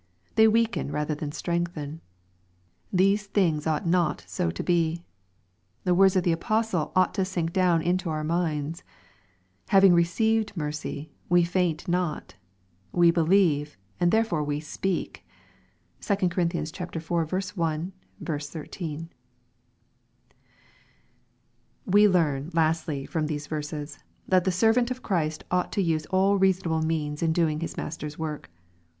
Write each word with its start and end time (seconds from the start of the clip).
They 0.33 0.47
weaken 0.47 0.91
rather 0.91 1.13
than 1.13 1.31
strengthen. 1.31 2.01
These 2.91 3.27
things 3.27 3.67
ought 3.67 3.85
not 3.85 4.23
80 4.27 4.51
to 4.53 4.63
be. 4.63 5.03
The 5.83 5.93
words 5.93 6.15
of 6.15 6.23
the 6.23 6.31
apostle 6.31 6.91
ought 6.95 7.13
to 7.13 7.23
sink 7.23 7.53
down 7.53 7.83
into 7.83 8.09
our 8.09 8.23
minds," 8.23 8.81
Having 9.67 9.93
received 9.93 10.57
mercy, 10.57 11.11
we 11.29 11.43
faint 11.43 11.87
not. 11.87 12.33
We 12.91 13.11
believe, 13.11 13.77
and 13.99 14.11
therefore 14.11 14.43
we 14.43 14.59
speak/' 14.59 15.17
(2 15.99 16.15
Cor. 16.29 16.45
iv. 17.31 17.51
1, 17.57 17.93
13.) 18.41 19.09
We 21.85 22.07
learn, 22.07 22.49
lastly, 22.55 23.05
from 23.05 23.27
these 23.27 23.47
ver^if^a. 23.47 23.99
that 24.27 24.45
the 24.45 24.51
servant 24.51 24.89
of 24.89 25.03
Christ 25.03 25.43
ought 25.51 25.71
to 25.73 25.81
use 25.83 26.07
all 26.07 26.39
reasonable 26.39 26.81
means 26.81 27.21
in 27.21 27.31
doing 27.31 27.59
his 27.59 27.77
Master's 27.77 28.17
work. 28.17 28.49